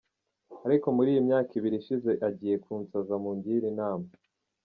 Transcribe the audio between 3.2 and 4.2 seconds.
mungire inama.